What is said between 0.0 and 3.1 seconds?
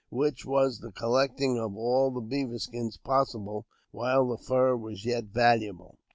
65 which was the collecting of all the beaver skins